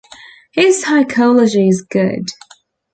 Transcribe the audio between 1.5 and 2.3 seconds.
is good.